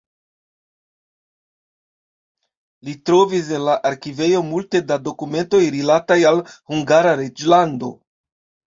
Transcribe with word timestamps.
Li 2.87 2.97
trovis 3.11 3.53
en 3.59 3.69
la 3.69 3.77
arkivejo 3.91 4.43
multe 4.49 4.83
da 4.93 5.01
dokumentoj 5.11 5.63
rilataj 5.79 6.21
al 6.33 6.45
Hungara 6.57 7.19
reĝlando. 7.25 7.97